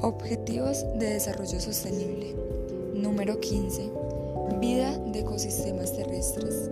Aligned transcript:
Objetivos 0.00 0.84
de 0.94 1.14
Desarrollo 1.14 1.60
Sostenible. 1.60 2.32
Número 2.94 3.40
15. 3.40 3.90
Vida 4.60 4.96
de 4.96 5.20
ecosistemas 5.20 5.92
terrestres. 5.96 6.70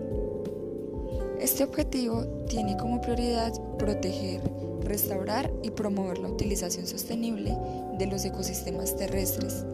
Este 1.41 1.65
objetivo 1.65 2.25
tiene 2.49 2.77
como 2.77 3.01
prioridad 3.01 3.53
proteger, 3.79 4.41
restaurar 4.83 5.53
y 5.65 5.71
promover 5.71 6.19
la 6.19 6.29
utilización 6.29 6.87
sostenible 6.87 7.59
de 7.99 8.07
los 8.07 8.25
ecosistemas 8.25 8.97
terrestres. 8.97 9.65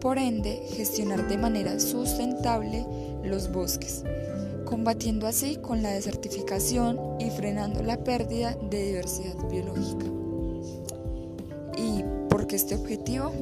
Por 0.00 0.18
ende, 0.18 0.62
gestionar 0.68 1.26
de 1.26 1.38
manera 1.38 1.80
sustentable 1.80 2.86
los 3.24 3.50
bosques, 3.50 4.04
combatiendo 4.64 5.26
así 5.26 5.56
con 5.56 5.82
la 5.82 5.90
desertificación 5.90 7.00
y 7.18 7.30
frenando 7.30 7.82
la 7.82 8.04
pérdida 8.04 8.56
de 8.70 8.84
diversidad 8.84 9.34
biológica. 9.50 10.06
¿Y 12.46 12.48
por 12.48 12.50
qué 12.50 12.56
este 12.56 12.76
objetivo? 12.76 13.32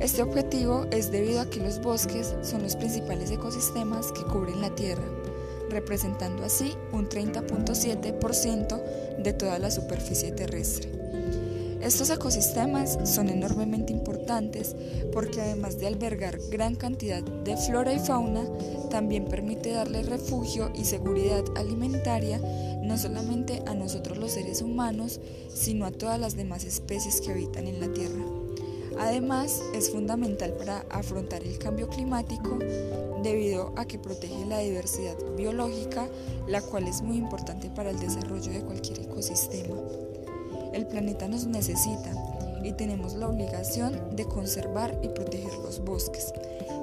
Este 0.00 0.20
objetivo 0.20 0.86
es 0.90 1.12
debido 1.12 1.40
a 1.40 1.48
que 1.48 1.60
los 1.60 1.80
bosques 1.80 2.34
son 2.42 2.64
los 2.64 2.74
principales 2.74 3.30
ecosistemas 3.30 4.10
que 4.10 4.24
cubren 4.24 4.60
la 4.60 4.74
Tierra, 4.74 5.04
representando 5.70 6.44
así 6.44 6.72
un 6.90 7.08
30.7% 7.08 8.82
de 9.22 9.32
toda 9.34 9.60
la 9.60 9.70
superficie 9.70 10.32
terrestre. 10.32 10.90
Estos 11.80 12.10
ecosistemas 12.10 12.98
son 13.04 13.28
enormemente 13.28 13.92
importantes 13.92 14.74
porque 15.12 15.40
además 15.40 15.78
de 15.78 15.86
albergar 15.86 16.38
gran 16.50 16.74
cantidad 16.74 17.22
de 17.22 17.56
flora 17.56 17.92
y 17.92 18.00
fauna, 18.00 18.48
también 18.90 19.26
permite 19.26 19.70
darle 19.70 20.02
refugio 20.02 20.72
y 20.74 20.86
seguridad 20.86 21.44
alimentaria 21.54 22.40
no 22.84 22.98
solamente 22.98 23.62
a 23.66 23.74
nosotros 23.74 24.18
los 24.18 24.32
seres 24.32 24.62
humanos, 24.62 25.20
sino 25.52 25.86
a 25.86 25.90
todas 25.90 26.20
las 26.20 26.36
demás 26.36 26.64
especies 26.64 27.20
que 27.20 27.32
habitan 27.32 27.66
en 27.66 27.80
la 27.80 27.92
Tierra. 27.92 28.23
Además, 28.98 29.62
es 29.74 29.90
fundamental 29.90 30.52
para 30.54 30.84
afrontar 30.90 31.42
el 31.42 31.58
cambio 31.58 31.88
climático 31.88 32.58
debido 33.22 33.72
a 33.76 33.86
que 33.86 33.98
protege 33.98 34.44
la 34.46 34.58
diversidad 34.58 35.16
biológica, 35.36 36.08
la 36.46 36.60
cual 36.60 36.86
es 36.86 37.02
muy 37.02 37.16
importante 37.16 37.70
para 37.70 37.90
el 37.90 37.98
desarrollo 37.98 38.52
de 38.52 38.62
cualquier 38.62 39.00
ecosistema. 39.00 39.76
El 40.72 40.86
planeta 40.86 41.28
nos 41.28 41.46
necesita 41.46 42.12
y 42.62 42.72
tenemos 42.72 43.14
la 43.14 43.28
obligación 43.28 44.16
de 44.16 44.24
conservar 44.24 44.98
y 45.02 45.08
proteger 45.08 45.54
los 45.58 45.84
bosques, 45.84 46.32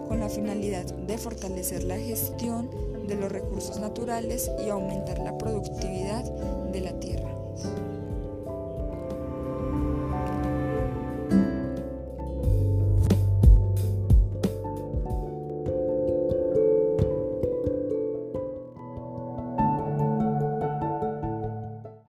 con 0.07 0.19
la 0.19 0.29
finalidad 0.29 0.85
de 0.85 1.17
fortalecer 1.17 1.83
la 1.83 1.97
gestión 1.97 2.69
de 3.07 3.15
los 3.15 3.31
recursos 3.31 3.79
naturales 3.79 4.51
y 4.65 4.69
aumentar 4.69 5.19
la 5.19 5.37
productividad 5.37 6.23